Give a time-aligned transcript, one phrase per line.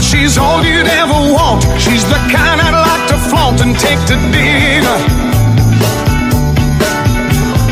[0.00, 1.62] She's all you'd ever want.
[1.78, 4.98] She's the kind I'd like to flaunt and take to dinner.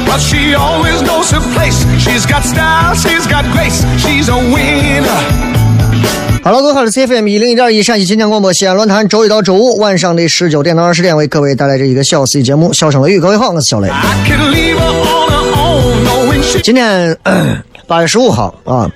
[0.06, 1.84] But she always knows her place.
[1.98, 3.84] She's got style, she's got grace.
[3.98, 5.20] She's a winner.
[6.44, 13.18] Hello，各位好，我是 CFM 一零一点一陕西秦腔广播西安论坛，周一到周五晚上的十九点到二十点为各位带来这一个小 C 节目《笑声雷雨》。
[13.20, 13.90] 各位好，我是小雷。
[16.62, 17.18] 今天
[17.86, 18.90] 八月十五号啊，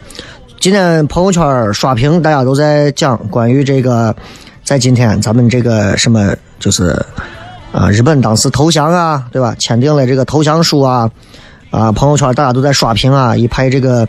[0.63, 4.15] 今天朋友圈刷屏，大家都在讲关于这个，
[4.63, 6.97] 在今天咱们这个什么就是
[7.73, 9.57] 啊，日本当时投降啊，对吧？
[9.59, 11.11] 签订了这个投降书啊，
[11.73, 14.07] 啊，朋友圈大家都在刷屏啊，一派这个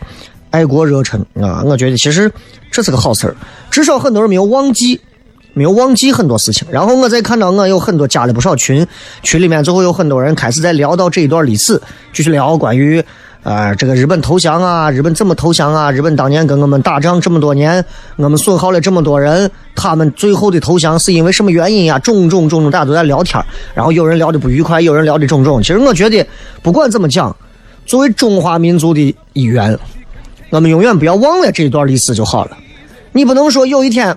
[0.52, 1.60] 爱国热忱啊。
[1.64, 2.30] 我觉得其实
[2.70, 3.34] 这是个好事儿，
[3.68, 5.00] 至少很多人没有忘记。
[5.56, 8.84] 没有忘记很多事情，然后我再看到我有很多加了不少群，
[9.22, 11.80] 群里面最后有很多人开始在聊到这一段历史，
[12.12, 13.00] 继续聊关于
[13.44, 17.84] 呃这个日本投降啊，日本怎么投降啊，日本当年跟我们打仗这么多年，
[18.16, 21.98] 我们损耗了这么多人，他们最后的投降是因为什么原因呀？
[21.98, 23.40] 种种种种，大家都在聊天
[23.74, 25.62] 然后有人聊的不愉快，有人聊的种种。
[25.62, 26.26] 其实我觉得
[26.62, 27.36] 不管怎么讲，
[27.86, 29.78] 作为中华民族的一员，
[30.50, 32.56] 我们永远不要忘了这一段历史就好了。
[33.12, 34.16] 你不能说有一天。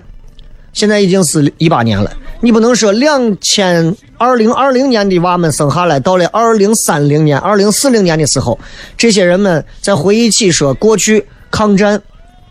[0.74, 8.58] 现在已经是一八年了，你不能说两千二零二零年的娃们生下来，到了二零三零年、二零四零年的时候，
[8.96, 12.00] 这些人们在回忆起说过去抗战，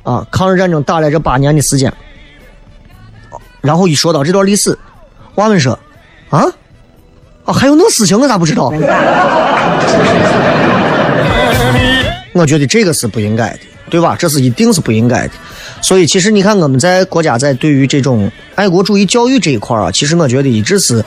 [0.04, 1.94] 啊，抗日战争打了这八年的时间，
[3.62, 4.78] 然后一说到这段历史，
[5.36, 5.80] 娃们说，
[6.32, 6.44] 啊，
[7.46, 8.70] 啊，还有那事情我咋不知道？
[12.34, 13.60] 我觉得这个是不应该的，
[13.90, 14.16] 对吧？
[14.18, 15.34] 这是一定是不应该的。
[15.82, 21.04] 所以，其实你看，我们在国家在对于这种爱国主义教育这一块啊，其实我觉得一直是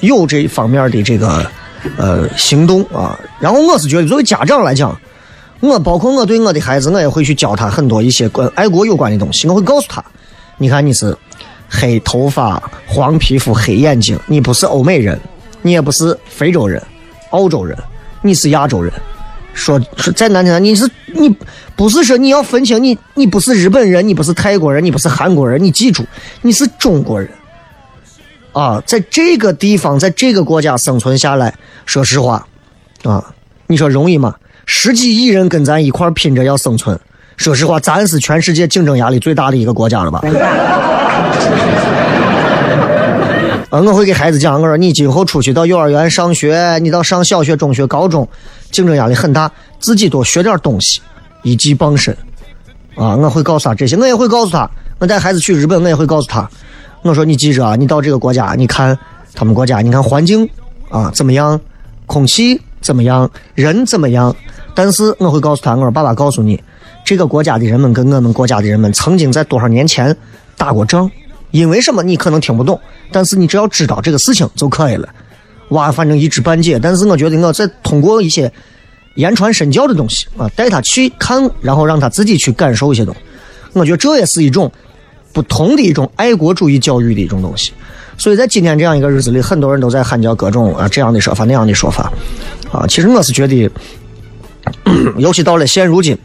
[0.00, 1.46] 有这方面的这个
[1.96, 3.18] 呃行动啊。
[3.38, 4.98] 然后，我是觉得作为家长来讲，
[5.60, 9.46] 我包括我对我的孩子，我也会去教他很多一些跟爱国有关的东西。
[9.46, 10.04] 我会告诉他，
[10.58, 11.16] 你看你是
[11.68, 15.20] 黑头发、黄皮肤、黑眼睛，你不是欧美人，
[15.62, 16.82] 你也不是非洲人、
[17.30, 17.76] 澳洲人，
[18.22, 18.92] 你是亚洲人。
[19.54, 21.34] 说说再难听，你是你
[21.74, 26.04] 不是说你要分清你你不是日本人，你不是泰国人，你不是韩国人，你记住
[26.42, 27.30] 你是中国人
[28.52, 31.54] 啊，在这个地方，在这个国家生存下来，
[31.86, 32.46] 说实话
[33.04, 33.24] 啊，
[33.66, 34.34] 你说容易吗？
[34.66, 36.98] 十几亿人跟咱一块拼着要生存，
[37.36, 40.20] 说实话，咱是全世界竞争压力最大的一个国家了吧？
[43.74, 48.28] 啊，我会给孩子讲，我说你今后出去到幼儿园上学，你到上小学、中学、高中，
[48.70, 51.00] 竞争压力很大，自己多学点东西，
[51.42, 52.16] 一技傍身。
[52.94, 56.48] 啊，我会告诉他这些，我也会告诉他，我带孩子去日本，我也会告诉他，
[57.02, 58.96] 我说你记着啊，你到这个国家，你看
[59.34, 60.48] 他们国家，你看环境
[60.88, 61.60] 啊怎么样，
[62.06, 64.32] 空气怎么样，人怎么样，
[64.72, 66.62] 但是我会告诉他，我说爸爸告诉你，
[67.04, 70.16] 这个国家的人们跟我们国家的人们曾经在多少年前
[70.56, 71.10] 打过仗。
[71.54, 72.02] 因为什么？
[72.02, 72.78] 你可能听不懂，
[73.12, 75.08] 但是你只要知道这个事情就可以了。
[75.68, 78.52] 哇，反正一知半解，但是我觉得我在通过一些
[79.14, 83.20] 言传身教的东西啊，带他去看，然后让他自己去感受一些东西。
[83.72, 84.70] 我觉得这也是一种
[85.32, 87.70] 不同的一种爱国主义教育的一种东西。
[88.18, 92.12] 所以在今天这样一个日子里，很多人都在喊叫各种啊这样的说法那样的说法
[92.72, 92.84] 啊。
[92.88, 93.70] 其实我是觉得，
[95.18, 96.18] 尤其到了现如今，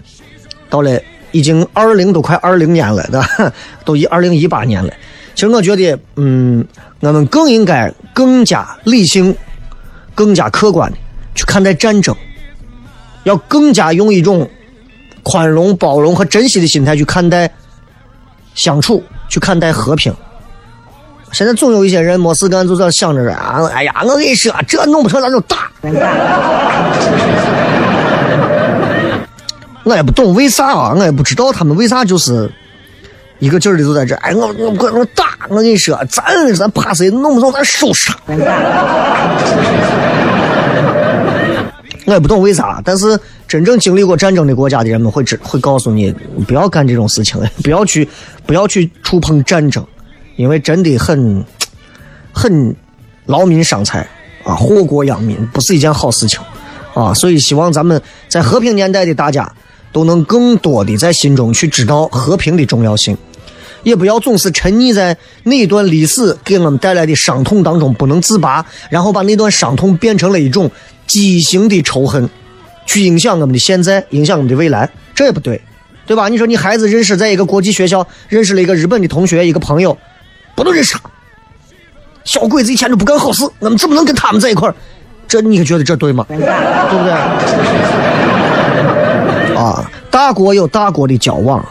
[0.72, 1.00] 到了
[1.32, 3.54] 已经二零都快二零年了，对吧？
[3.86, 4.92] 都一二零一八年了。
[5.40, 6.68] 其实我觉得，嗯，
[7.00, 9.34] 我们更应该更加理性、
[10.14, 10.98] 更加客观的
[11.34, 12.14] 去看待战争，
[13.24, 14.50] 要更加用一种
[15.24, 17.50] 宽容、包容和珍惜的心态去看待
[18.54, 20.14] 相处，去看待和平。
[21.32, 25.72] 现在总有一些人没事干就在想着啊，哎呀，我跟你说，这弄不成咱就打。
[29.86, 32.52] 我也不懂为啥啊，我也不知道他们为啥就是
[33.40, 34.16] 一个劲儿的就在这。
[34.18, 38.16] 哎，我我我我打，我跟你说，咱咱怕谁弄不成咱收杀。
[42.06, 46.12] 我也不懂为啥，但是真正经历过战争的国家的人们会知会告诉你，
[46.48, 48.08] 不要干这种事情， 不要去
[48.48, 49.86] 不要去触碰战争，
[50.36, 51.46] 因为真的很
[52.34, 52.76] 很
[53.28, 54.08] 劳民伤财
[54.44, 56.40] 啊，祸国殃民，不是一件好事情
[56.96, 57.14] 啊。
[57.14, 59.48] 所以希望咱们在和平年代的大家
[59.92, 63.16] 都能更多的在心中去知道和平的重要性，
[63.84, 70.70] 也不要总是沉溺在那段历史给我们带来的伤痛当中不能自拔，然后把那段伤痛变成了一种
[71.08, 72.30] 畸形的仇恨，
[72.86, 75.62] 去影响我们的现在，影响我们的未来，这也不对，
[76.06, 76.28] 对吧？
[76.28, 79.98] 你说你孩子认识在一个国际学校认识了一个日本的同学，一个朋友，
[80.56, 81.02] 不能认识他，
[82.24, 84.76] 小鬼子以前都不干好事，我们怎么能跟他们在一块儿？
[85.28, 86.26] 这你觉得这对吗？
[86.28, 87.12] 对不对？
[89.56, 91.64] 啊，大国有大国的交往，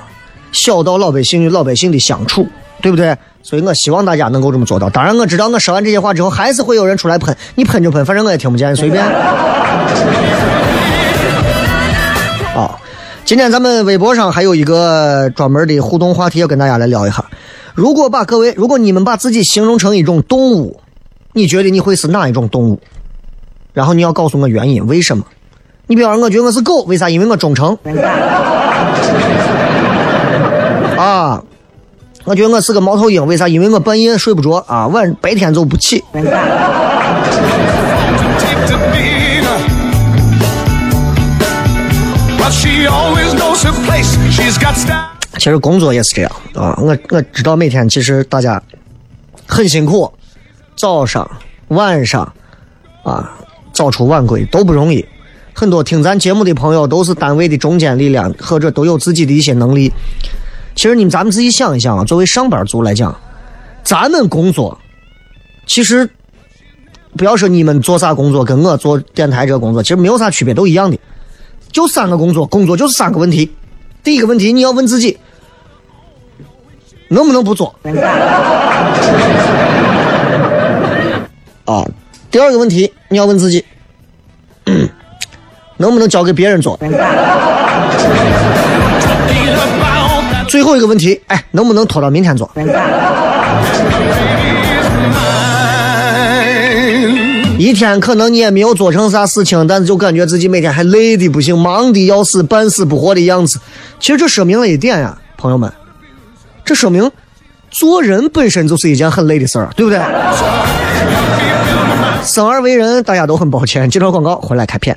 [0.53, 2.47] 小到老百姓与老百姓的相处，
[2.81, 3.17] 对不对？
[3.43, 4.91] 所以我希望大家能够这么做到。
[4.91, 9.05] 当然，我知道我说完这些话之后，还是会有人出来喷，你喷就喷，反正我也听不见，随便。
[12.55, 12.79] 啊，
[13.25, 17.25] 今天咱们微博上还有一个专门的互动话题，要跟大家来聊一下。
[17.75, 20.81] 如果把各位，如果你们把自己形容成一种动物，
[21.33, 22.81] 你觉得你会是哪一种动物？
[23.73, 25.25] 然后你要告诉我原因，为什么？
[25.87, 27.09] 你比方说，我觉得我是狗，为啥？
[27.09, 27.79] 因为我忠诚。
[30.99, 31.41] 啊，
[32.25, 33.47] 我觉得我是个猫头鹰，为啥？
[33.47, 36.03] 因为我半夜睡不着啊，晚白天就不起。
[45.39, 48.61] 其实工作也是这样啊，我我知道每天其实大家
[49.47, 50.13] 很辛苦，
[50.75, 51.31] 早上、
[51.69, 52.33] 晚上
[53.05, 53.31] 啊，
[53.73, 55.07] 早出晚归都不容易。
[55.55, 59.93] 很多听咱节目的朋友都是单位的中坚力量，或者都有自己的一些能力。
[60.79, 63.13] 其实你们咱们自己想一想啊，作为上班族来讲，
[63.83, 64.79] 咱们工作
[65.67, 66.09] 其实
[67.17, 70.97] 不要说你们做啥工作，跟我做电台这个工作其实没有啥区别，都一样的，
[71.73, 73.51] 就三个工作，工作就是三个问题。
[74.05, 75.19] 第一个问题，你要问自己，
[77.09, 77.75] 能不能不做？
[81.65, 81.85] 啊，
[82.31, 83.65] 第二个问题，你要问自己，
[84.67, 84.89] 嗯
[85.77, 86.79] 能不能交给别人做？
[90.49, 92.51] 最后一个问题，哎，能不能拖到明天做？
[97.59, 103.59] 一天可能你也没有做成啥事情，但是就感觉自己每天还累的不行，忙的要死，半死不活的样子。
[104.01, 105.71] 其实这说明了一点呀，朋友们，
[106.65, 107.11] 这说明
[107.71, 109.99] 做人本身就是一件很累的事儿，对不对？
[112.25, 113.91] 生而为人，大家都很抱歉。
[113.91, 114.97] 接着广告，回来开片。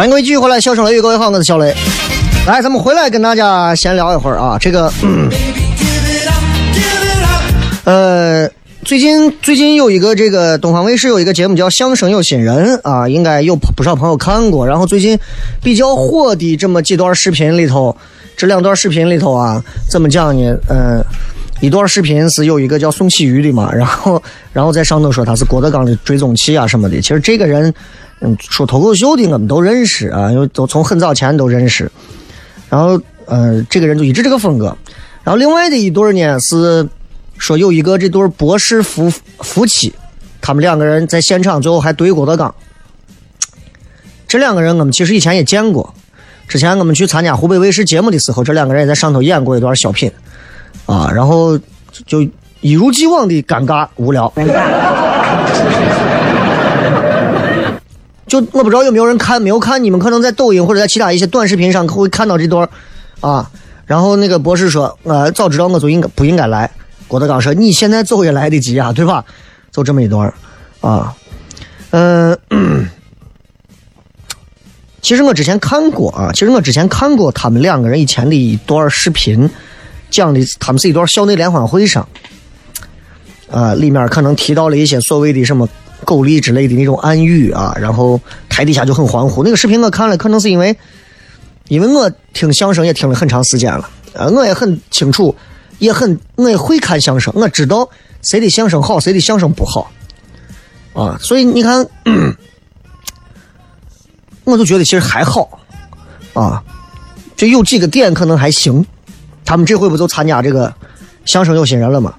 [0.00, 1.74] 欢迎各位继续回来，笑声雷雨，各位好，我是小雷。
[2.46, 5.28] 来，咱们回来跟大家闲聊一会儿啊，这个，嗯
[7.84, 8.50] 呃，
[8.82, 14.66] 最近最近有一个这个东方卫视有一个节目叫《相声有新人》啊，应该有不少朋友看过。
[14.66, 15.18] 然后最近
[15.62, 17.94] 比较火的这么几段视频里头，
[18.38, 20.56] 这两段视频里头啊，怎么讲呢？
[20.70, 21.04] 嗯、
[21.60, 24.22] 一段视频是有一个叫宋启瑜的嘛，然后
[24.54, 27.02] 然后在上头说他是郭德纲的追踪器啊什么的。
[27.02, 27.74] 其实这个人，
[28.20, 31.90] 嗯，说脱口秀的我们都认识啊，因为都从很早前都认识。
[32.68, 34.76] 然后呃，这个人就一直这个风格。
[35.24, 36.88] 然后另外的一对儿呢是
[37.38, 39.92] 说有一个这对博士夫夫妻，
[40.40, 42.54] 他们两个人在现场最后还怼郭德纲。
[44.28, 45.94] 这两个人我们其实以前也见过，
[46.46, 50.10] 之前我们去参加湖北卫视节目的时候，这两个人也在上头演过一段小品，
[50.86, 51.58] 啊，然后
[52.06, 52.20] 就
[52.60, 54.32] 一如既往的尴尬无聊。
[58.30, 62.66] 就我不知道有没有人看，没有看，你们可能在抖音或者在其他一些短视频上会看到这段
[63.20, 63.50] 啊。
[63.86, 66.70] 然后那个博士说：“呃，早知道我就应该不应该来。”
[67.08, 69.24] 郭德纲说：“你现在走也来得及啊，对吧？”
[69.72, 70.32] 就这么一段
[70.80, 71.12] 啊，
[71.90, 72.38] 嗯、
[75.02, 79.50] 其实我之前看过啊，其实我之前看过他们两个人以前的一段视频，
[80.08, 82.08] 讲的他们是一段校内联欢会上，
[83.50, 85.68] 啊，里面可能提到了一些所谓的什么
[86.04, 89.42] 狗力之类的那种暗语啊，然后台底下就很欢呼。
[89.42, 90.76] 那个视频我看了，可能是因为，
[91.68, 95.34] 因为我听相声也听了很长时间了，呃，我也很清楚，
[95.78, 97.88] 也很我也会看相声，我知道
[98.22, 99.90] 谁的相声好，谁的相声不好，
[100.94, 101.86] 啊，所以你看，
[104.44, 105.60] 我就觉得其实还好，
[106.34, 106.62] 啊，
[107.36, 108.84] 就有几个点可能还行。
[109.44, 110.72] 他们这回不就参加这个
[111.24, 112.14] 相声有新人了吗？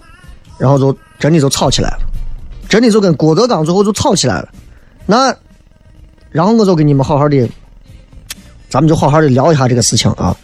[0.62, 1.98] 然后就真的就吵起来了。
[2.70, 4.48] 真的就跟郭德纲最后就吵起来了。
[5.08, 5.36] 那，
[6.30, 7.50] 然后我就跟你们好好的，
[8.70, 10.38] 咱们就好好的聊一下这个事情啊。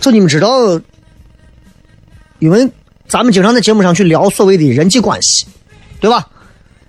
[0.00, 0.80] 就你们知道，
[2.38, 2.68] 因为
[3.06, 5.46] 咱们经常在节目上去聊所谓的人际关系，
[6.00, 6.26] 对吧？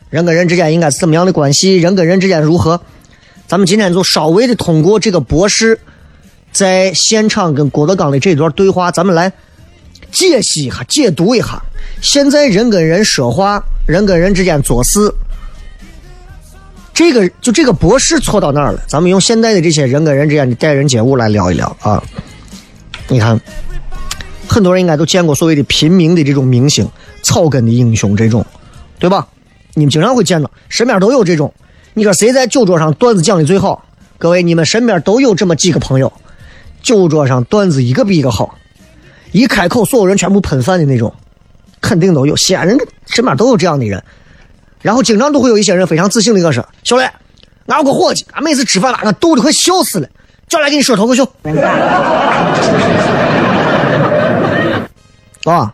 [0.10, 1.76] 人跟人之间应该是怎么样的关系？
[1.76, 2.80] 人跟人之间如何？
[3.48, 5.80] 咱们今天就稍微的通过这个博士
[6.52, 9.32] 在现场跟郭德纲的这段对话，咱们来
[10.12, 11.62] 解析一下、解读一下，
[12.02, 15.14] 现在人跟人说话，人跟人之间做事，
[16.94, 18.82] 这个就这个博士错到哪儿了？
[18.88, 22.02] 咱们用现代的这些人跟人之间的待人接物来聊一聊啊。
[23.08, 23.40] 你看，
[24.48, 26.90] 很多人应该都见过所谓的平民的这种明星、
[27.24, 28.46] 草根的英雄这种，
[29.00, 29.28] 对吧？
[29.76, 31.54] 你们经常会见到，身边都有这种。
[31.94, 33.86] 你说谁在酒桌上段子讲的最好？
[34.18, 36.12] 各位，你们身边都有这么几个朋友，
[36.82, 38.58] 酒桌上段子一个比一个好，
[39.32, 41.14] 一开口所有人全部喷饭的那种，
[41.82, 42.36] 肯定都有。
[42.36, 44.04] 西安人身边都有这样的人，
[44.82, 47.10] 然后经常都会有一些人非常自信的跟我说：“小磊，
[47.68, 50.08] 俺有个伙计，俺每次吃饭了，俺逗得快笑死了，
[50.48, 51.28] 叫来给你说脱口秀。
[55.46, 55.74] ”啊，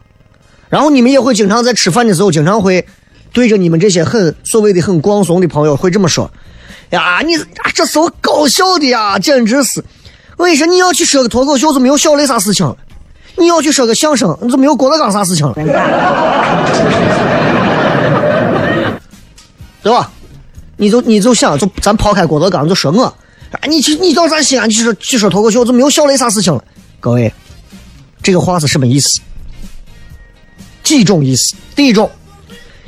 [0.70, 2.86] 然后你们也会经常在吃饭的时候，经常会
[3.32, 6.30] 对着你们这些很所谓的很光怂的朋友会这么说
[6.92, 9.84] ：“呀，你啊这是我搞笑的呀，简直是！
[10.38, 12.76] 我跟你说，你要去说个脱口秀就没有小雷啥事情了？
[13.44, 15.54] 你要去说个相声，你就没有郭德纲啥事情了，
[19.84, 20.10] 对吧？
[20.78, 26.64] 你就你就想，就咱抛开郭德纲，就说我，啊，你去你到咱西安去说去说脱口秀，就没有小雷啥事情了。
[27.00, 27.32] 各位，
[28.22, 29.20] 这个话是什么意思？
[30.84, 31.56] 几种意思？
[31.76, 32.10] 第一种，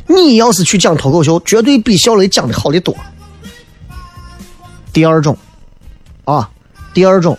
[0.07, 2.95] 你要是去讲脱口秀，绝对比小雷讲的好的多。
[4.93, 5.37] 第二种，
[6.23, 6.49] 啊，
[6.93, 7.37] 第二种，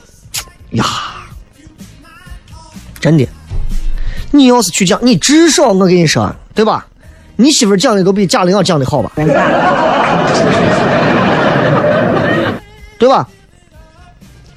[0.70, 0.84] 呀，
[3.06, 3.24] 真的，
[4.32, 6.84] 你要是去讲，你至少我跟你说，对吧？
[7.36, 9.12] 你媳妇讲的都比贾玲要讲的好吧？
[12.98, 13.28] 对吧？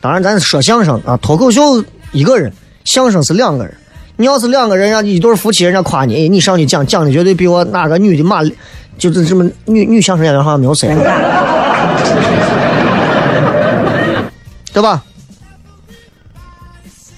[0.02, 2.52] 当然，咱说相声啊，脱口秀一个人，
[2.86, 3.72] 相声是两个人。
[4.16, 8.42] 你要是两个人，让一对夫妻，人家夸你，你上去讲讲的绝对比我哪个女的马，
[8.98, 10.90] 就是这么女女相声演员好像没有谁，
[14.74, 15.04] 对吧？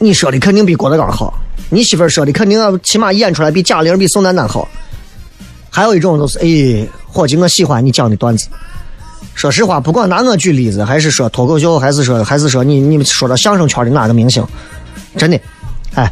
[0.03, 1.31] 你说的肯定比郭德纲好，
[1.69, 4.67] 你媳妇儿说的肯定要起码演出来比贾玲、比宋丹丹好。
[5.69, 8.47] 还有一种就是，哎，伙计，我喜欢你讲的段子。
[9.35, 14.43] 说实话，不管拿我举例子，还是说脱口秀，还是说还是说你你们说到相声圈的哪个明星，
[15.15, 15.39] 真的，
[15.93, 16.11] 哎，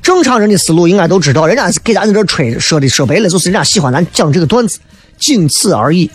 [0.00, 4.78] 正常人的思路应该都知道，人家给咱在这吹，说的说白了就是人家喜欢咱讲这个段子，
[5.18, 6.08] 仅此而已，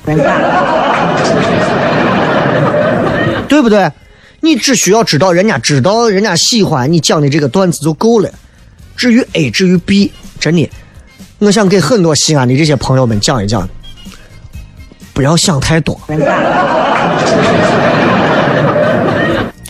[3.50, 3.92] 对不对？
[4.42, 8.30] 你只需要知道人家知道人家喜欢你讲的这个段子就够了。
[8.98, 10.70] 至于 A，至于 B，真的，
[11.40, 13.70] 我想给很多西安的这些朋友们讲一讲。
[15.14, 16.00] 不要想太多。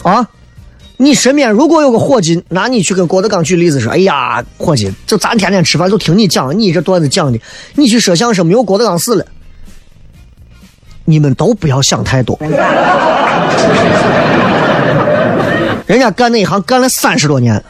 [0.04, 0.26] 啊，
[0.98, 7.40] 你身边如果有个伙计，拿你去跟郭德纲举例子说：“哎呀，伙计，就咱天天吃饭都听你讲，你这段子讲的，
[7.76, 9.26] 你去说相声没有郭德纲死了。”
[11.06, 12.38] 你们都不要想太多。
[15.86, 17.62] 人家干那一行干了三十多年，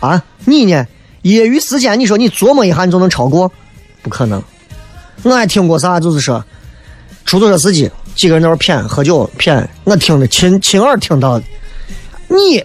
[0.00, 0.86] 啊，你呢？
[1.22, 3.50] 业余时间，你说你琢磨一下，你就能超过？
[4.02, 4.42] 不可能。
[5.24, 6.44] 我还听过啥，就是说，
[7.24, 11.44] 出租车司机几个人在那骗喝酒骗，我听着亲亲耳听到的。
[12.28, 12.64] 你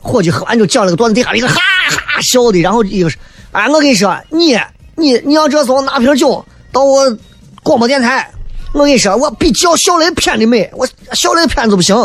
[0.00, 1.54] 伙计喝完就讲了个段子，底下一个哈
[1.88, 3.16] 哈笑的，然后一个是，
[3.52, 4.58] 哎，我跟你说，你
[4.96, 7.16] 你你要这时候拿瓶酒到我
[7.62, 8.30] 广播电台，
[8.72, 11.96] 我跟你说，我比叫小雷骗的美，我小雷骗子不行。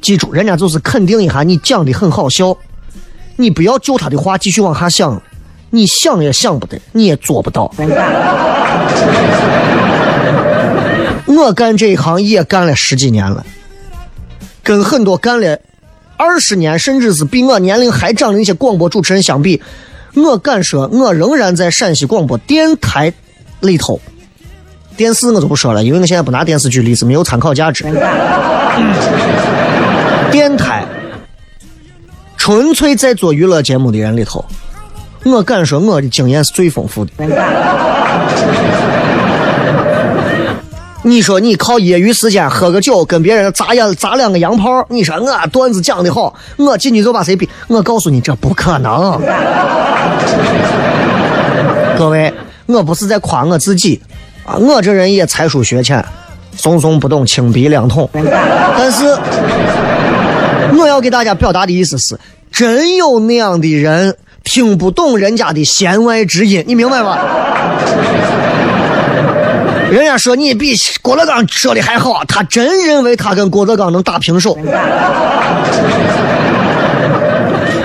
[0.00, 2.56] 记住，人家就是肯定一下你讲的很好笑，
[3.36, 5.20] 你不要就他的话继续往下想，
[5.70, 7.70] 你想也想不得，你也做不到。
[11.26, 13.44] 我干这一行也干了十几年了，
[14.62, 15.58] 跟很多干了
[16.16, 19.60] 二十年甚至是比我年龄还长的那些广播主持人相比，
[20.14, 23.12] 我敢说，我仍然在陕西广播电台
[23.60, 24.00] 里头。
[24.98, 27.84] 电视我就不说了，因为我现在不拿电视剧例子，没有参考价值。
[30.32, 30.84] 电台
[32.36, 34.44] 纯粹在做娱乐节目的人里头，
[35.24, 37.12] 我敢说我的经验是最丰富的。
[41.02, 47.48] 你说你靠业余时间喝个酒，跟别人砸两砸两个洋炮，你说我段子讲的好，我进去就把谁比？
[47.68, 49.16] 我告诉你，这不可能。
[51.96, 52.34] 各位，
[52.66, 54.02] 我不是在夸我自己
[54.48, 56.02] 啊，我这人也才疏学浅，
[56.56, 59.16] 怂怂不懂青鼻两桶，但是。
[60.78, 62.16] 我要给大家表达的意思是，
[62.52, 67.18] 真有那样的人听不懂人家的弦外之音，你明白吗？
[69.90, 74.56] 人家说你比郭德纲说的还好，他真认为他跟郭德纲能打平手。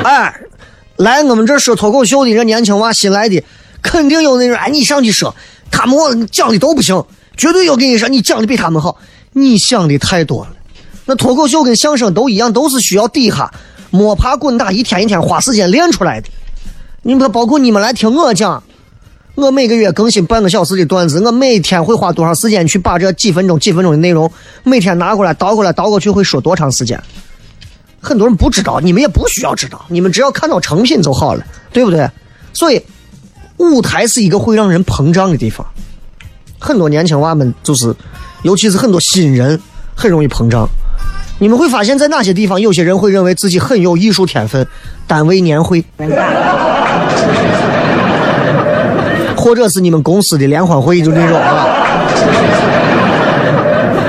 [0.03, 0.33] 哎，
[0.97, 3.43] 来我们这说脱口秀的这年轻娃新来的，
[3.81, 5.33] 肯定有那种哎，你上去说，
[5.73, 7.03] 他们我讲的都不行，
[7.35, 8.95] 绝对要跟你说你讲的比他们好，
[9.31, 10.51] 你想的太多了。
[11.05, 13.51] 那脱口秀跟相声都一样，都是需要底下
[13.89, 16.29] 摸爬滚打，一天一天花时间练出来的。
[17.01, 18.63] 你们包括你们来听我讲，
[19.33, 24.31] 我每个月更新半个小时的段子，我每天会花多长时间去把这几分钟、几分钟的内容
[24.63, 27.01] 每天拿过来倒过来倒过去，会说多长时间？
[27.99, 32.07] 很多人不知道，你们也不需要知道，你们只要看到成品就好了，对不对？
[32.53, 32.79] 所以，
[33.57, 35.65] 舞台是一个会让人膨胀的地方。
[36.59, 37.93] 很多年轻娃们就是，
[38.43, 39.59] 尤其是很多新人，
[39.95, 40.67] 很容易膨胀。
[41.39, 44.65] 你们会发现在哪些地方，有些人会认为自己很有艺术天分，
[45.07, 45.83] 单位年会，
[49.35, 51.67] 或者是你们公司的联欢会，就那种啊。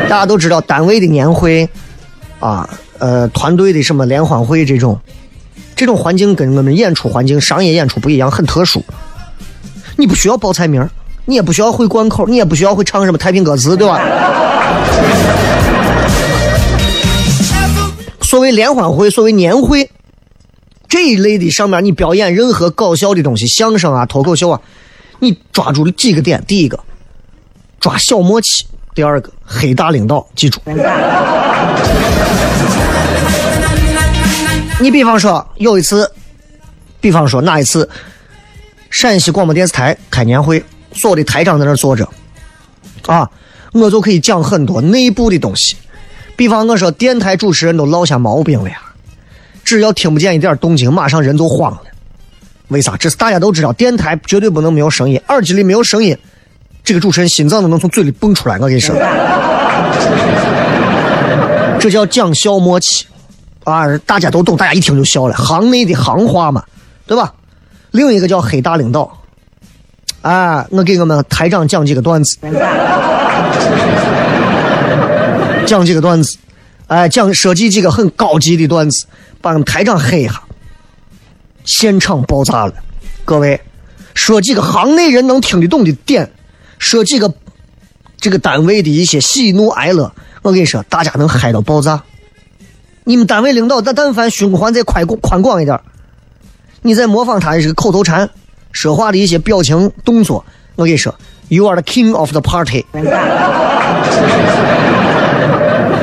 [0.08, 1.68] 大家都知道，单位的年会，
[2.38, 5.00] 啊，呃，团队的什么联欢会这种，
[5.74, 8.84] 这种环境跟我们演出环境、商业演出不一样，很特殊。
[9.96, 10.88] 你不需要报菜名，
[11.24, 14.00] 你也不需要会贯口，你也不需要会唱什么太平歌词，对吧？
[18.22, 19.88] 所谓联欢会，所谓年会，
[20.88, 24.60] 这一类的上面，你表演任何搞笑的东西，相声啊、脱口秀啊，
[25.20, 26.80] 你抓住了几个点：第一个，
[27.78, 30.60] 抓小默契；第二个，黑大领导，记住。
[34.80, 36.10] 你比方说有一次，
[37.00, 37.88] 比方说哪一次，
[38.94, 42.08] 陕西广播电视台开年会，所有的台长在那坐着，
[43.06, 43.28] 啊，
[43.72, 45.76] 我就可以讲很多内部的东西。
[46.36, 48.80] 比方我说，电台主持人都落下毛病了呀，
[49.64, 51.80] 只要听不见一点动静，马上人就慌了。
[52.68, 52.96] 为啥？
[52.96, 56.16] 这是大家都知道，电台绝对不能没有声音，耳机里没有声音，
[56.84, 58.54] 这个主持人心脏都能从嘴里蹦出来。
[58.60, 58.94] 我跟你说，
[61.80, 63.06] 这叫讲笑默契
[63.64, 66.62] 啊，大家都懂，大家一听就笑了，行内的行话嘛，
[67.06, 67.34] 对吧？
[67.94, 69.08] 另一个叫黑大领导，
[70.20, 72.36] 啊，我给我们台长讲几个段子。
[75.64, 76.36] 讲几个段子，
[76.88, 79.06] 哎，讲设计几个很高级的段子，
[79.40, 80.42] 把我们台长黑一下，
[81.64, 82.74] 现场爆炸了。
[83.24, 83.60] 各位，
[84.12, 86.28] 说几个行内人能听得懂的点，
[86.80, 87.32] 说几个
[88.16, 92.02] 这个单位的一些喜怒哀乐，我跟你说，大家能嗨到爆炸。
[93.04, 95.80] 你们单位领导，但但凡胸怀再宽广宽广一点，
[96.86, 98.28] 你再模仿他的这个口头禅、
[98.70, 100.44] 说话的一些表情动作，
[100.76, 101.14] 我跟你说
[101.48, 102.84] ，You are the king of the party。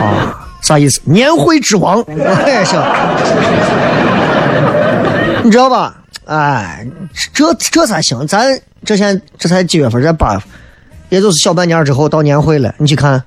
[0.02, 1.00] 啊啥意思？
[1.04, 2.84] 年会之王，我跟，你说，
[5.44, 5.96] 你知道吧？
[6.26, 6.88] 哎，
[7.32, 8.26] 这这才行。
[8.26, 10.02] 咱这现这才几月份？
[10.02, 10.48] 这八月份，
[11.10, 13.24] 也就是小半年之后到年会了，你去看，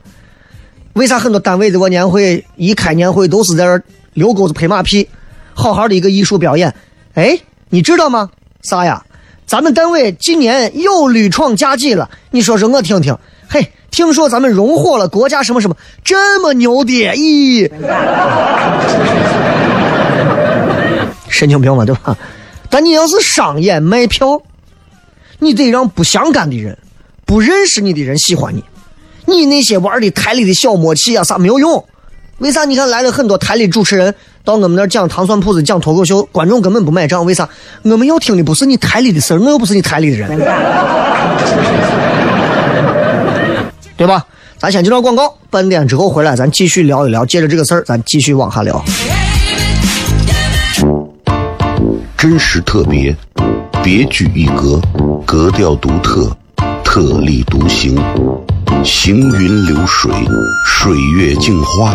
[0.95, 3.81] 为啥很多单位的我年会一开年会都是在这儿
[4.15, 5.09] 遛狗子拍马屁，
[5.55, 6.75] 好好的一个艺术表演？
[7.15, 7.39] 哎，
[7.71, 8.31] 你知道吗？
[8.63, 9.05] 啥呀？
[9.47, 13.17] 咱们单位今年又屡创佳绩了，你说说我听听。
[13.47, 16.93] 嘿，听说咱们荣获了国家什么什么，这么牛的？
[17.15, 17.71] 咦，
[21.29, 22.17] 神经病嘛，对吧？
[22.71, 24.41] 但你要是商演卖票，
[25.39, 26.77] 你得让不相干的人、
[27.27, 28.65] 不认识你的人喜欢你。
[29.27, 31.85] 你那些玩的台里的小默契啊，啥没有用。
[32.39, 32.65] 为啥？
[32.65, 37.25] 你看来了很多台里主持人到我们那儿讲糖蒜铺子、讲脱口秀，观众根本不买账。
[37.25, 37.49] 为啥？
[37.83, 40.37] 我们要听的不是你台里的事儿，我又不是你台里的人，
[43.97, 44.25] 对吧？
[44.59, 47.25] 咱先接到广告，半点之后回来，咱继续聊一聊。
[47.25, 48.83] 接着这个事儿，咱继续往下聊。
[52.17, 53.15] 真实特别，
[53.83, 54.81] 别具一格，
[55.27, 56.35] 格调独特，
[56.83, 57.97] 特立独行，
[58.83, 60.11] 行云流水，
[60.67, 61.95] 水月镜花，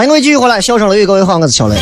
[0.00, 1.76] 欢迎各位继续回来，笑声雷雨，各位好，我是小雷。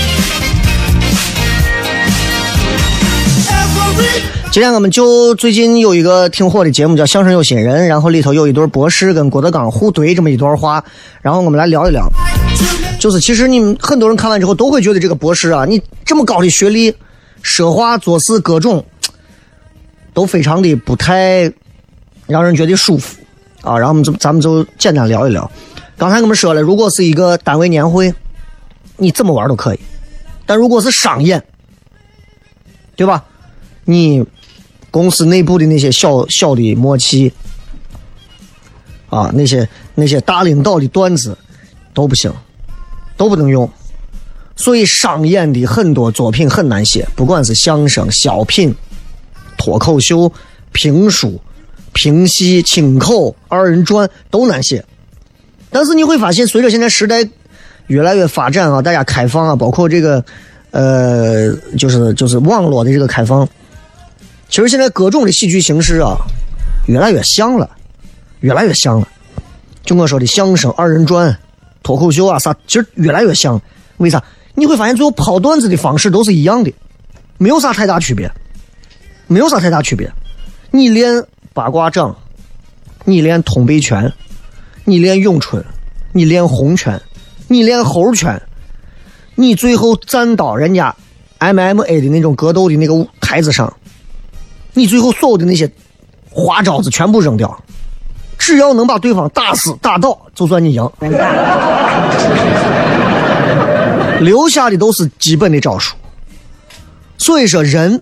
[4.51, 10.85] 今天我们就最近有一个挺火的节目叫《相声有新人》，然后里头有一对博士跟郭德纲互怼这么一段话，
[11.23, 12.09] 然后我们来聊一聊。
[12.99, 16.93] 就是其实你们很多人看完之后都会觉得这个博士啊，你这么高的学历，
[17.43, 18.85] 说话做事各种
[20.13, 21.53] 都非常的不太
[22.27, 23.17] 让人觉得舒服
[23.63, 23.79] 啊。
[23.79, 25.49] 然后我们就咱们就简单聊一聊。
[25.99, 28.15] 刚才我们说了，如果是一个单位年会，
[28.99, 29.79] 你怎么玩都可以；
[30.47, 31.45] 但如果是商演，
[32.95, 33.25] 对吧？
[33.85, 34.25] 你
[34.93, 37.33] 公司内部的那些小小的默契
[39.11, 41.37] 啊，那些那些大领导的段子
[41.93, 42.33] 都不行，
[43.17, 43.69] 都不能用。
[44.55, 48.73] 所以商演的很多作品很难写，不管是相声、小品、
[49.57, 50.33] 脱口秀、
[50.71, 51.41] 评书、
[51.93, 54.85] 评戏、清口、二人转都难写。
[55.71, 57.29] 但是你会发现，随着现在时代
[57.87, 60.25] 越来越发展啊，大家开放啊，包括这个
[60.71, 63.49] 呃，就是就是网络的这个开放，
[64.49, 66.17] 其实现在各种的喜剧形式啊，
[66.87, 67.71] 越来越像了，
[68.41, 69.09] 越来越像了。
[69.85, 71.37] 就我说的相声、二人转、
[71.83, 73.61] 脱口秀啊啥，其实越来越像。
[73.97, 74.23] 为啥？
[74.55, 76.73] 你会发现最后抛段子的方式都是一样的，
[77.37, 78.31] 没有啥太大区别，
[79.27, 80.11] 没有啥太大区别。
[80.71, 82.15] 你练八卦掌，
[83.05, 84.13] 你练通背拳。
[84.89, 85.63] 你练咏春，
[86.13, 86.99] 你练红拳，
[87.47, 88.41] 你练猴拳，
[89.35, 90.97] 你最后站到人家
[91.39, 93.71] MMA 的那种格斗的那个台子上，
[94.73, 95.71] 你最后所有的那些
[96.31, 97.63] 花招子全部扔掉，
[98.39, 100.91] 只要能把对方打死打倒，就算你赢。
[104.25, 105.95] 留下的都是基本的招数。
[107.19, 108.01] 所以说，人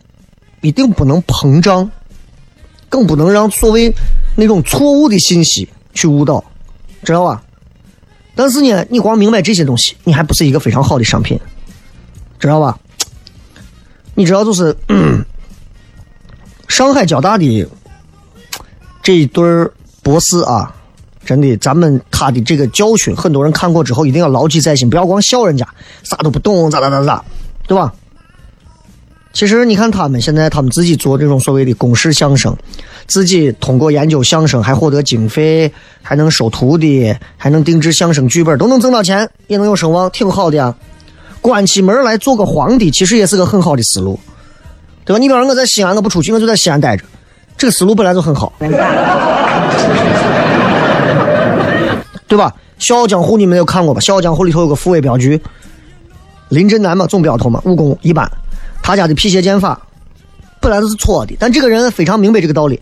[0.60, 1.90] 一定不能膨胀，
[2.88, 3.92] 更不能让所谓
[4.36, 6.44] 那种错误的信息去误导。
[7.02, 7.42] 知道吧？
[8.34, 11.40] 但是呢，你光明白这些东西，你还不是一个非常好的商品，
[12.38, 12.78] 知道吧？
[14.14, 14.76] 你知道，就是
[16.68, 17.68] 上海交大的
[19.02, 19.42] 这一对
[20.02, 20.74] 博士啊，
[21.24, 25.66] 真的，咱们他的这个教训，很多人看过之后一定要牢记在心，不要光笑人家
[26.02, 27.24] 啥都不懂，咋咋咋咋，
[27.66, 27.92] 对吧？
[29.32, 32.56] 其实你看他们现在，他们自己做这种所谓的公式相声，
[33.06, 40.74] 自己通过研究相声还获得经费，还能收徒弟，还能定制相声剧本，都能挣到钱，也能有声望，挺好的呀。
[41.40, 44.18] 关起门来做个皇帝，其实也是个很好的思路，
[45.04, 45.18] 对吧？
[45.18, 47.04] 你比方说我在西安，我不出去，我就在西安待着，
[47.56, 48.52] 这个思路本来就很好，
[52.28, 52.52] 对吧？
[52.84, 54.00] 《笑傲江湖》你们有看过吧？
[54.04, 55.40] 《笑傲江湖》里头有个副位镖局，
[56.48, 58.28] 林震南嘛，总镖头嘛，武功一般。
[58.82, 59.80] 他家的辟邪剑法
[60.60, 62.80] 本来都是错的，但这个人非常明白这个道理，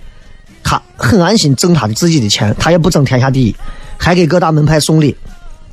[0.64, 3.55] 他很安心挣他的自己的钱，他也不争天下第一，
[3.96, 5.14] 还给各大门派送礼。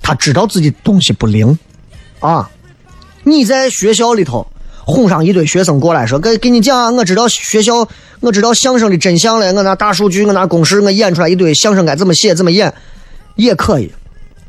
[0.03, 1.57] 他知道自己东西不灵
[2.19, 2.49] 啊！
[3.23, 4.45] 你在学校里头
[4.83, 7.87] 哄上一堆学生过来说，给给你讲，我知道学校，
[8.19, 12.73] 我知道相声的真相了，我拿大数据，我拿公式，我演出来一堆相声该怎么写怎么演，
[13.35, 13.91] 也可以，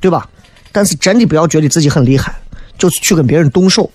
[0.00, 0.26] 对吧？
[0.72, 2.34] 但是真的不要觉得自己很厉害，
[2.78, 3.90] 就去跟别人动手。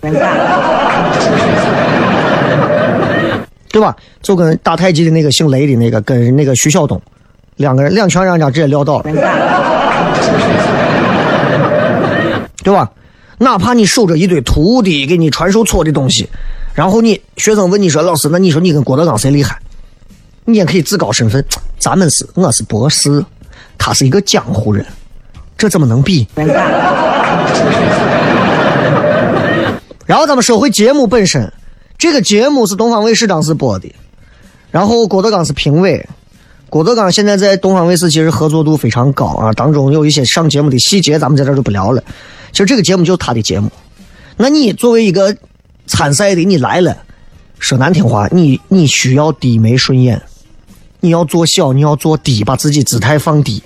[3.78, 3.96] 对吧？
[4.24, 7.00] 就跟打太极的那个姓雷的那个，跟那个徐晓东，
[7.58, 9.04] 两个人两拳让人家直接撂倒了，
[12.64, 12.90] 对吧？
[13.38, 16.28] 哪怕你守着一堆徒弟给你传授错的东西，
[16.74, 19.60] 然后你学生问你说：“老师，那你说你跟郭德纲谁厉害？”
[20.44, 21.46] 你也可以自告身份，
[21.78, 23.24] 咱们是我是博士，
[23.78, 24.84] 他是一个江湖人，
[25.56, 26.28] 这怎么能比？
[30.08, 31.54] 然后咱们说回节目本身，
[31.98, 33.92] 这个节目是东方卫视当时播的，
[34.70, 36.08] 然后郭德纲是评委。
[36.70, 42.04] 郭德纲现在在东方卫视其实合作度非常高啊，当中有一些上节目的细节，咱们在这就不聊了。
[42.52, 43.72] 其实这个节目就是他的节目。
[44.36, 45.36] 那你作为一个
[45.88, 46.98] 参赛的，你来了，
[47.58, 50.22] 说难听话，你你需要低眉顺眼，
[51.00, 53.64] 你要做小，你要做低，把自己姿态放低，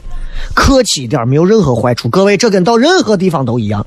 [0.53, 2.07] 客气一点，没有任何坏处。
[2.07, 3.85] 各位，这跟到任何地方都一样。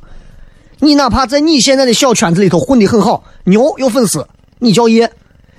[0.85, 4.27] 你哪怕在你现在的小圈子里头混得很好，牛有粉丝，
[4.59, 5.09] 你叫爷；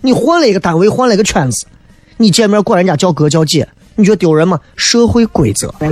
[0.02, 1.66] 你换了一个单位，换了一个圈子，
[2.18, 4.60] 你见面管人家叫哥叫姐，你觉得丢人吗？
[4.76, 5.74] 社会规则。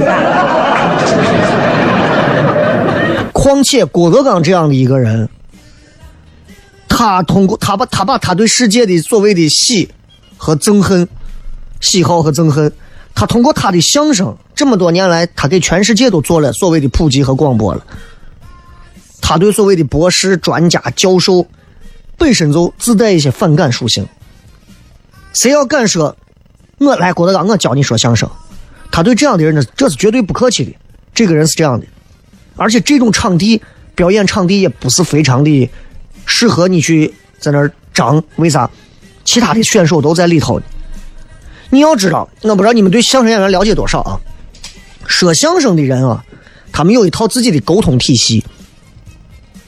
[3.34, 5.28] 况且郭德纲这样的一个人，
[6.88, 9.90] 他通过他把他把他对世界的所谓的喜
[10.38, 11.08] 和憎恨、
[11.82, 12.72] 喜好和憎恨，
[13.16, 17.84] 他通过他的相声，这么多年来，他给全世界都做了所谓的普及和广播了。
[19.26, 21.48] 他对所谓的博士、专家、教授
[22.18, 24.06] 本身就自带一些反感属性。
[25.32, 26.18] 谁要敢说，
[26.78, 28.30] 我来郭德纲，我教你说相声，
[28.92, 30.76] 他对这样的人呢，这是绝对不客气的。
[31.14, 31.88] 这个人是这样的，
[32.58, 33.62] 而且这种场地
[33.96, 35.70] 表演场地也不是非常的
[36.26, 38.22] 适合你去在那儿张。
[38.36, 38.70] 为啥？
[39.24, 40.62] 其他的选手都在里头。
[41.70, 44.20] 你要知道，我不知道你们对相声演员了解多少啊？
[45.08, 46.26] 说相声的人啊，
[46.74, 48.44] 他们有一套自己的沟通体系。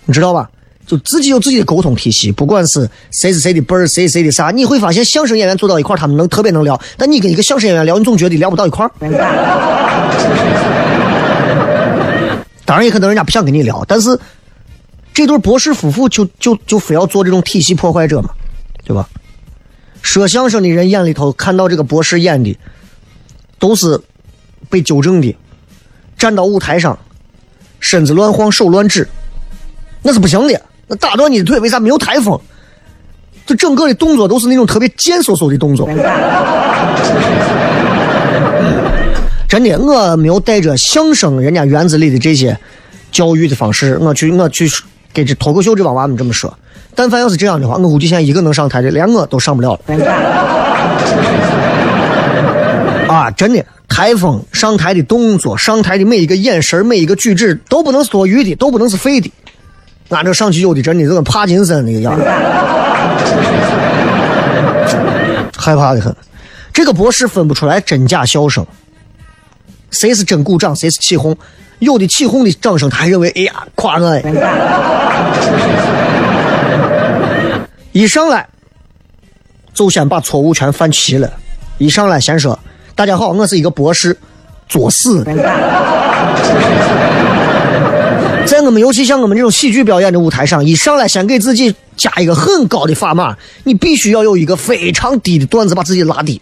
[0.06, 0.50] 你知道吧？
[0.88, 6.80] 就自己有自己的沟通体系，不管是谁是谁的辈儿，谁谁的啥，你会发现相声演员坐到一块儿，他们能特别能聊。
[6.96, 8.92] 但你跟一个相声演员聊，你总觉得聊不到一块儿。
[12.66, 14.20] 当然，也可能人家不想跟你聊，但是
[15.12, 18.30] 这对博士夫妇就就就非要做这种体系破坏者嘛，
[18.84, 19.10] 对吧？
[20.04, 22.56] 说相声的人眼里头看到这个博士演的，
[23.58, 24.00] 都是
[24.70, 25.36] 被纠正的，
[26.16, 26.96] 站到舞台上，
[27.80, 29.08] 身子乱晃，手乱指。
[30.08, 32.40] 那是不行的，那打断你的腿，为啥没有台风？
[33.44, 35.88] 就整个的动作都是那种特别贱嗖嗖的动作。
[39.48, 42.56] 真的，我没有带着相声人家园子里的这些
[43.12, 44.70] 教育的方式，我去我去
[45.12, 46.56] 给这脱口秀这帮娃们这么说。
[46.94, 49.80] 但凡要是这样的话，我估计现在一个能上台的，连我都上不了了。
[53.08, 59.32] 啊，真的，台风上台的动作，上台的每一个眼神，每一个举止，都不能是多余的，都不能是废的。
[60.10, 62.18] 俺这上去有的真的就跟帕金森那个样，
[65.58, 66.16] 害怕的很。
[66.72, 68.66] 这个博士分不出来真假笑声，
[69.92, 71.36] 谁是真鼓掌，谁是起哄。
[71.80, 74.22] 有的起哄的掌声，他还认为哎呀夸我。
[77.92, 78.48] 一上来
[79.74, 81.32] 就先把错误全犯齐了。
[81.78, 82.58] 一上来先说
[82.94, 84.18] ：“大家好，我是一个博士。”
[84.68, 85.24] 作死。
[88.46, 96.42] 在我们尤其像我们这种喜剧表演的舞台上，一上来先给自己加一个很高的砝码，你必须要有一个非常低的段子把自己拉低，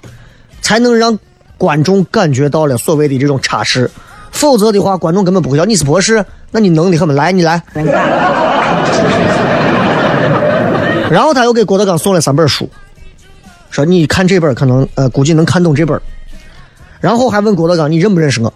[0.62, 1.18] 才能让
[1.58, 3.90] 观众感觉到了所谓的这种差势。
[4.32, 7.14] 否则的话，观众根本不会要你是博士，那你能的很吗？
[7.14, 7.62] 来，你来，
[11.10, 12.70] 然后他又给郭德纲送了三本书，
[13.70, 16.00] 说你看这本可能呃估计能看懂这本。
[17.00, 18.54] 然后还问郭德纲你认不认识我？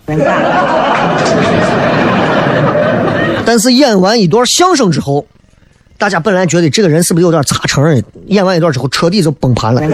[3.47, 5.25] 但是演完一段相声之后，
[5.97, 8.03] 大家本来觉得这个人是不是有点差成？
[8.25, 9.79] 演完一段之后彻底就崩盘了，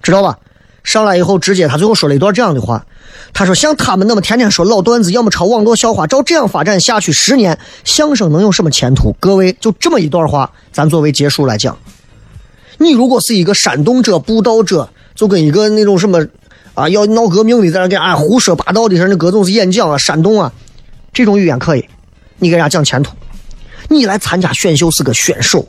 [0.00, 0.38] 知道吧？
[0.84, 2.86] 上来以后直接他最后说了一段这样的话。
[3.34, 11.76] 他说：“像他们那么天天说老段子，要么抄网络笑话，照这样发展下去，十年相声能有什么前途？”各位，就这么一段话，咱作为结束来讲。
[12.78, 16.24] 你如果是一个煽动者、布道者，就跟一个那种什么
[16.76, 20.52] 啊要闹革命的，在那给啊胡说八道的，似的，那各种是演讲啊、煽动啊，
[21.12, 21.84] 这种语言可以，
[22.38, 23.12] 你给人家讲前途。
[23.88, 25.66] 你来参加选秀是个选手，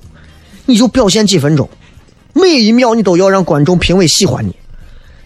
[0.65, 1.67] 你就表现几分钟，
[2.33, 4.55] 每一秒你都要让观众评委喜欢你。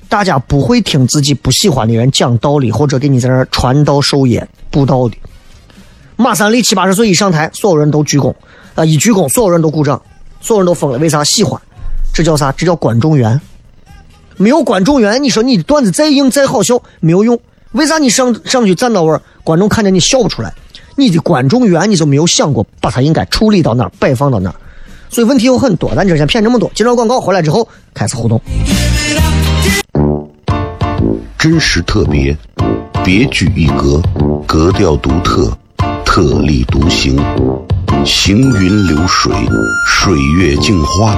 [0.07, 5.15] 大家不会听自己不喜欢的人讲道理，或者给你在那传道授业、布道的。
[6.17, 8.35] 马三立七八十岁一上台，所有人都鞠躬，
[8.75, 9.99] 啊，一鞠躬，所有人都鼓掌，
[10.41, 10.99] 所有人都疯了。
[10.99, 11.59] 为啥喜欢？
[12.13, 12.51] 这叫啥？
[12.51, 13.39] 这叫观众缘。
[14.41, 17.39] 没有观众缘，你说你的段子再硬再好笑没有用。
[17.73, 20.51] 为啥你上上去站到位，观众看见你笑不出来？
[20.97, 24.55] 你的观众缘你就没有想过把它应该处理到哪儿，摆放到哪儿？
[25.09, 25.93] 所以问题有很多。
[25.95, 28.41] 咱这先骗这么多，接着广告回来之后开始互动。
[31.37, 32.35] 真实特别，
[33.03, 34.01] 别具一格，
[34.45, 35.51] 格调独特，
[36.05, 37.17] 特立独行，
[38.05, 39.33] 行云流水，
[39.87, 41.17] 水月镜花，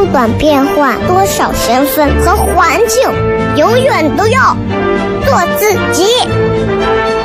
[0.00, 3.02] 不管变换多少身份和环境，
[3.54, 4.56] 永远都要
[5.26, 6.06] 做自己。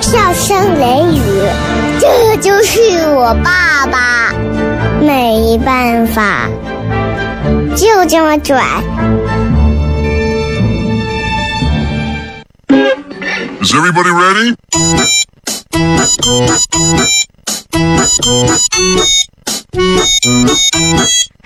[0.02, 1.22] 笑声雷雨，
[2.02, 4.34] 这就是我爸爸。
[5.00, 6.50] 没办法，
[7.78, 8.62] 就这么拽。
[13.62, 14.54] Is everybody ready?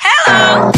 [0.01, 0.71] Hello,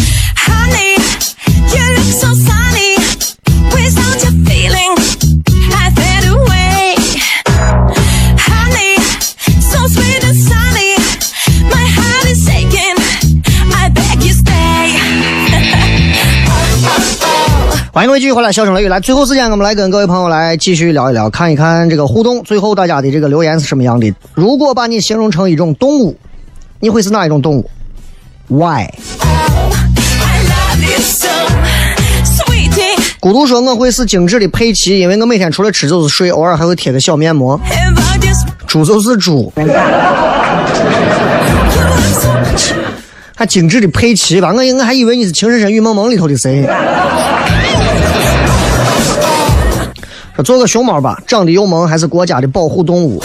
[17.93, 19.01] 欢迎各位继续回来，笑声雷雨来。
[19.01, 22.41] 最后时间，我们来跟各位朋友来继续聊一聊，看一看这个互动。
[22.41, 24.13] 最后大家的这个留言是什么样的？
[24.33, 26.15] 如果把你形容成一种动物，
[26.79, 27.69] 你会是哪一种动物
[31.01, 31.27] so,
[32.23, 32.97] sweetie.
[33.19, 37.59] 孤独说我会是精致的佩奇，因为我每天除了吃就是睡，偶尔还会贴个小面膜。
[38.67, 39.51] 猪就是猪
[43.35, 44.53] 还精致的佩奇吧？
[44.53, 46.63] 我我还以为你是《情深深雨蒙蒙》里头的谁。
[50.43, 53.21] 做个熊猫吧，长得又萌，还是国家的保护动物。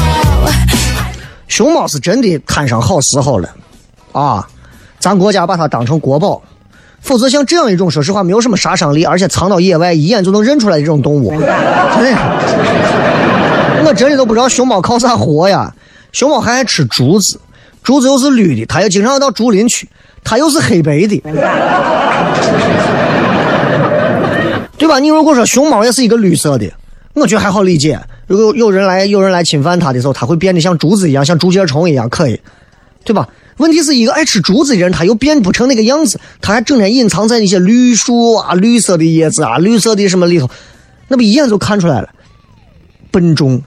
[1.48, 3.48] 熊猫是真的摊上好时候了，
[4.12, 4.46] 啊，
[4.98, 6.42] 咱国家把它当成国宝。
[7.00, 11.48] 否则像这样一种，说实话没有什么杀伤力，而且藏到野外一眼就能认出来的这种动物，真的，
[13.84, 15.72] 我真的都不知道熊猫靠啥活呀。
[16.10, 17.38] 熊猫还爱吃竹子，
[17.84, 19.88] 竹子又是绿的，它又经常到竹林去，
[20.24, 21.22] 它又是黑白的，
[24.76, 24.98] 对吧？
[24.98, 26.68] 你如果说熊猫也是一个绿色的，
[27.16, 27.98] 我觉得还好理解。
[28.26, 32.38] 如果有人来有人来侵犯它的时候，它会变得像竹子一样，像竹节虫一样，可以，
[33.04, 33.26] 对吧？
[33.56, 40.50] 问题是一个爱吃竹子的人，他又变不成那个样子，他还整天隐藏在那些绿树啊、绿色的叶子啊、绿色的什么里头，
[41.08, 42.10] 那不一眼就看出来了，
[43.10, 43.62] 笨重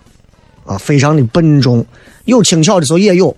[0.65, 1.83] 啊，非常的笨重。
[2.25, 3.35] 有轻巧的时候也有，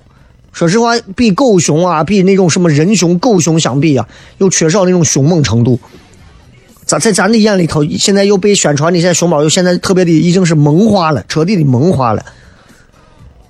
[0.51, 4.05] 说实话，比狗熊啊，比那种什么人熊、狗熊相比啊，
[4.39, 5.79] 又缺少那种凶猛程度。
[6.91, 12.21] 咱在咱的眼里头，现在又被宣传的现在熊猫又现在特别的已经是萌化了，彻底的萌化了。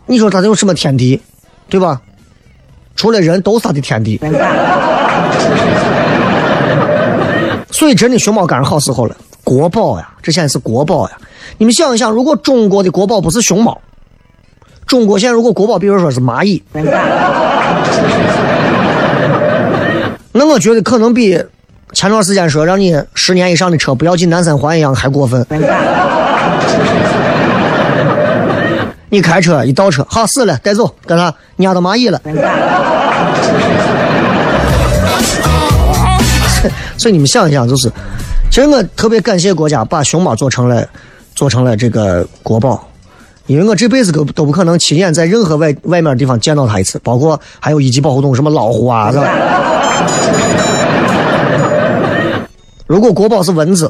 [0.06, 1.20] 你说它有什么天敌，
[1.68, 2.00] 对吧？
[2.96, 4.20] 除了人都是它的天敌。
[7.72, 11.18] 所以真的熊猫赶上好时候了，国宝呀，这现在是国宝呀。
[11.58, 13.82] 你们想一想，如果中国的国宝不是熊猫，
[14.86, 16.62] 中国现在如果国宝，比如说是蚂蚁，
[20.32, 21.44] 那我觉得可能比
[21.94, 25.46] 前段时间说让你十年以上的车不要进南三环一样还过分。
[29.10, 31.34] 你开车一倒车，好死了，带走，干啥？
[31.58, 32.22] 压到蚂蚁了。
[36.98, 37.92] 所以你们想一想，就是，
[38.50, 40.88] 其实我特别感谢国家把熊猫做成了，
[41.36, 42.88] 做成了这个国宝，
[43.48, 49.28] 因为我这辈子都都不可能亲眼在任何外外面的地方见到它一次，包括还有一级保护动物，什么老虎啊，是吧？
[52.92, 53.90] 如果国宝是蚊子，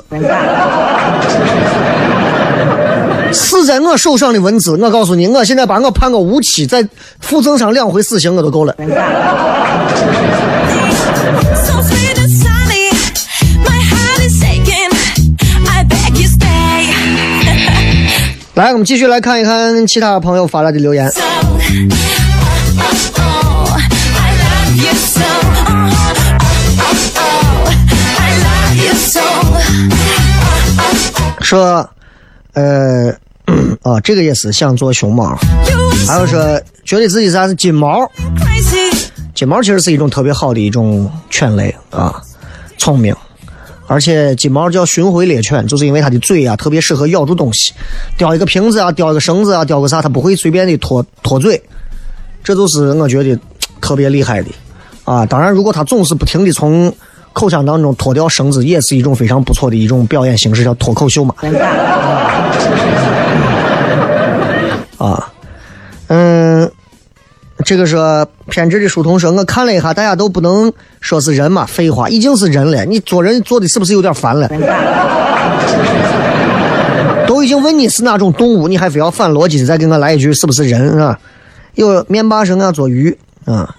[3.33, 6.87] 死在我手上的蚊子，我告诉你，我现在把我判个无期，再
[7.19, 8.75] 附赠上两回死刑，我都够了。
[18.53, 21.11] 来，我们继续来看一看其他朋友发来的留言。
[31.51, 31.85] 说，
[32.53, 33.09] 呃，
[33.81, 35.37] 啊， 这个也是想做熊猫，
[36.07, 36.39] 还有说
[36.85, 38.09] 觉得自己啥是金毛，
[39.35, 42.21] 金毛其实是一种特别好的一种犬类啊，
[42.77, 43.13] 聪明，
[43.85, 47.73] 而且金毛叫巡回猎犬，就是因为它的嘴啊特别适合咬住东西，
[48.17, 51.61] 叼一个瓶子啊，叼一个绳子啊，叼个啥，它不会随便的脱脱嘴，
[52.45, 53.37] 这就是我觉得
[53.81, 54.49] 特别厉害的。
[55.03, 55.25] 啊。
[55.25, 56.95] 当然，如果它总是不停的从
[57.33, 61.33] 口腔当中脱掉绳子，也是一种非常不错的一种表演形式，叫脱口秀嘛。
[64.97, 65.31] 啊，
[66.07, 66.69] 嗯，
[67.65, 74.47] 这个说偏执的书童说，我看了一下，大家都不能说是人嘛，废话，已经是人了，你做人做的是不是有点烦了？
[77.25, 81.17] 都已经问你是哪种动物，你还非要反逻辑的再给我来一句是不是人啊？
[81.75, 83.73] 有面霸说我要做鱼啊，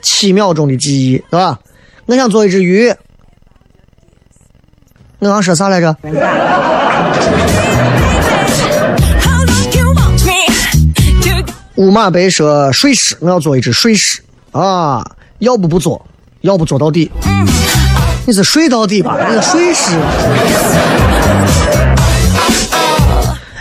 [0.00, 1.58] 七秒钟的记忆是吧？
[2.06, 2.88] 我想做一只鱼，
[5.18, 5.96] 我刚说啥来着
[11.74, 15.04] 乌马白说睡狮，我要做一只水狮啊！
[15.40, 16.06] 要不不做，
[16.42, 17.10] 要不做到底。
[18.24, 19.18] 你是睡到底吧？
[19.28, 19.98] 你是水狮。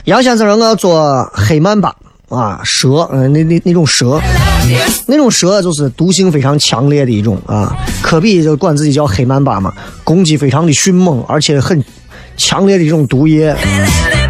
[0.05, 1.93] 杨先生说我要做黑曼巴
[2.29, 4.21] 啊，蛇，嗯、那那那种蛇，
[5.07, 7.75] 那种蛇就是毒性非常强烈的一种啊。
[8.01, 11.83] 科比就管自己叫黑曼巴嘛，攻击非常的迅猛，而且很
[12.37, 13.55] 强烈的一种毒液，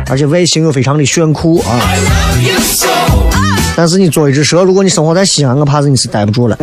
[0.09, 1.79] 而且外形又非常的炫酷啊。
[3.75, 6.57] 但是你做一只蛇，如果你生活在西安，我怕是你是待不住了。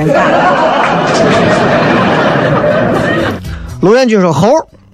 [3.81, 4.49] 卢彦军说猴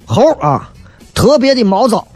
[0.07, 0.68] 猴啊，
[1.14, 2.07] 特别的毛躁。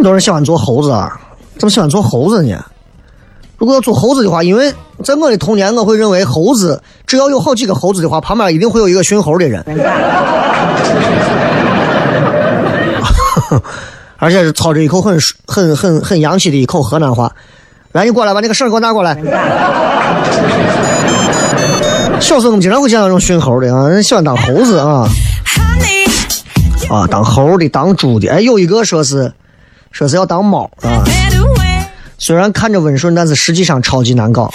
[0.00, 1.20] 很多人喜欢做猴子啊，
[1.58, 2.56] 怎么喜欢做猴子呢？
[3.58, 4.72] 如果要做猴子的话，因为
[5.04, 9.62] 在我的童年，我会认为猴子只要有好几个猴子的话，旁边一定会有一个驯猴的人，
[14.16, 17.30] 而且是操着一口很很很很洋气的一口河南话。
[17.92, 19.14] 来，你过来把那个绳给我拿过来。
[22.20, 25.06] 小时候我们经常会见到这种驯猴的啊，人喜欢当猴子啊
[26.88, 28.28] 啊，当猴的，当猪的。
[28.30, 29.34] 哎，有一个说是
[29.90, 31.02] 说是要当猫啊，
[32.18, 34.50] 虽然看着温顺，但是实际上超级难搞。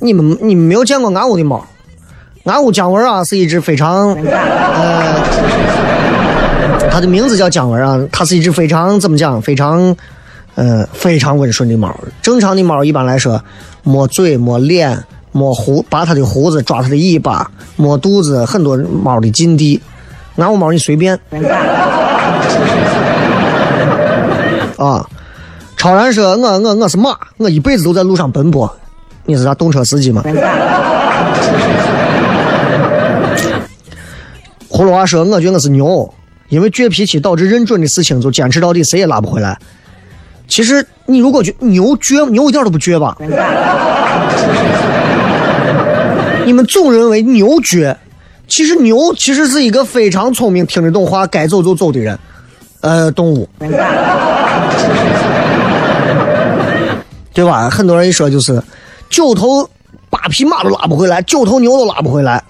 [0.00, 1.64] 你们你们没有见过俺屋的猫？
[2.44, 5.22] 俺屋姜文啊是一只非常呃，
[6.90, 9.40] 它的名字叫姜文啊，它是一只非常怎么讲？
[9.40, 9.96] 非常
[10.56, 11.98] 呃非常温顺的猫。
[12.20, 13.42] 正常的猫一般来说，
[13.82, 19.80] 摸嘴、摸脸、摸胡，拔它的胡子，抓它的尾巴，摸肚子，很多猫的禁地。
[20.36, 21.18] 俺屋猫你随便。
[24.76, 25.06] 啊，
[25.76, 28.72] 超然说：“我我我是马，我一辈子都在路上奔波。
[29.26, 30.22] 你是啥动车司机吗？”
[34.68, 36.12] 葫芦娃说：“我觉得我是牛，
[36.48, 39.58] 因为倔脾气导致认准的事情就坚持到底，谁也拉不回来。
[40.48, 43.16] 其实你如果觉牛倔，牛一点都不倔吧？
[46.44, 47.96] 你们总认为牛倔，
[48.48, 52.18] 其实牛其实是一个非常聪明、听得懂话、该走就走的人，
[52.84, 53.48] 呃，动物。”
[57.32, 57.68] 对吧？
[57.70, 58.62] 很多人一说就是
[59.08, 59.68] 九头
[60.10, 62.44] 八匹马都拉不回来，九头牛都拉不回来。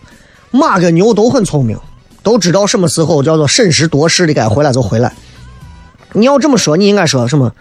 [0.50, 1.78] 马跟牛都很聪明，
[2.22, 5.12] 都知道什么时候叫做审时度势的该回来就回来。
[6.12, 7.52] 你要这么说，你应该说什么？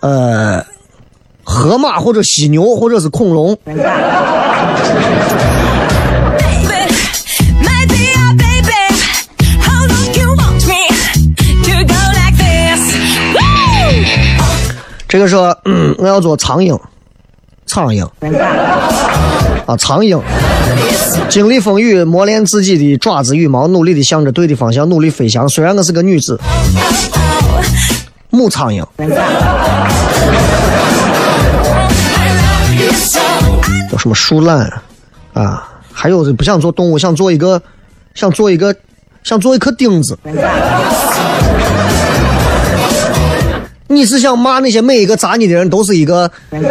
[0.00, 0.64] 呃，
[1.44, 3.56] 河马或者犀牛或者是恐龙。
[15.12, 15.54] 这个说，
[15.98, 16.80] 我要做苍蝇，
[17.66, 18.02] 苍蝇
[19.66, 20.18] 啊，苍蝇，
[21.28, 25.46] 经历风雨，磨练自己的爪子羽毛，努力的向着对的方向努力飞翔。
[25.46, 26.40] 虽然我是个女子，
[28.30, 28.82] 母苍蝇。
[33.90, 34.80] 有什么树懒
[35.34, 35.68] 啊？
[35.92, 37.60] 还有不想做动物，想做一个，
[38.14, 38.74] 想做一个，
[39.22, 40.18] 想做一颗钉子。
[43.92, 46.30] 你是想骂那些每一个砸你的人都是一个？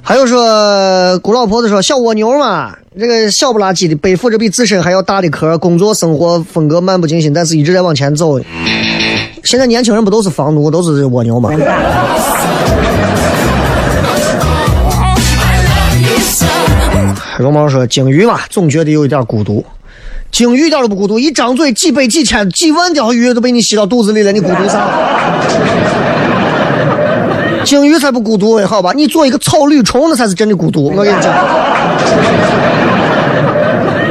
[0.00, 8.40] 还有说，古老婆子说小蜗牛嘛，这个小不拉几的背负着比自身还要大的壳，工作生活风格漫不经心，但是一直在往前走。
[9.44, 11.50] 现在年轻人不都是房奴，都是蜗牛吗？
[17.38, 19.62] 绒毛说鲸鱼嘛，总觉得有一点孤独。
[20.30, 24.88] 鲸鱼一点都不孤独，一张嘴几百几千几万条鱼都被你吸到肚子里了，你孤独啥？
[27.64, 28.92] 鲸鱼才不孤独，好吧？
[28.94, 30.92] 你做一个草履虫，那才是真的孤独。
[30.94, 31.32] 我跟你讲。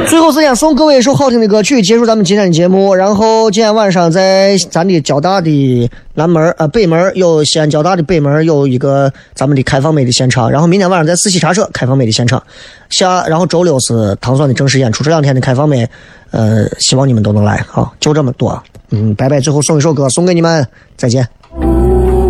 [0.08, 2.94] 最后时间送各位一首好听的歌曲，结束咱们今天的节目。
[2.94, 10.50] 然后今天晚上在咱的交大的南门呃北门有西安交大的北门有一个咱们的开放美的现场。
[10.50, 12.42] 然后明天晚上在四喜茶社开放美的现场。
[12.88, 15.86] 下然后周六是糖蒜的正式演出，这两天的开放美，
[16.30, 17.62] 呃，希望你们都能来。
[17.72, 18.60] 啊，就这么多。
[18.90, 19.38] 嗯，拜拜。
[19.40, 21.28] 最后送一首歌送给你们，再见。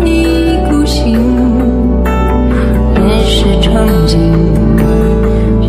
[0.03, 1.13] 一孤行，
[2.95, 4.17] 越是憧憬，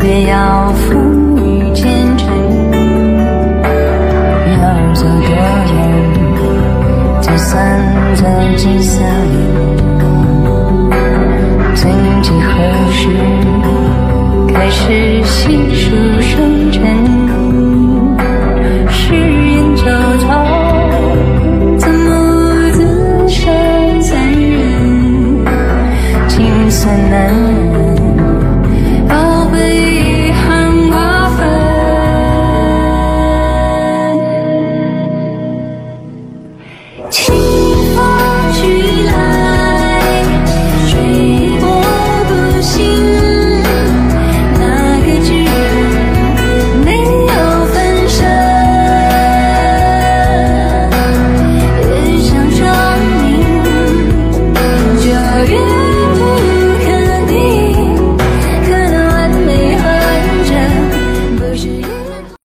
[0.02, 1.09] 越要富
[5.00, 5.32] 走多远，
[7.22, 7.56] 就算
[8.14, 8.22] 走
[8.54, 9.34] 几色年。
[11.74, 11.90] 曾
[12.20, 12.52] 几何
[12.92, 13.08] 时，
[14.52, 17.29] 开始细数生辰。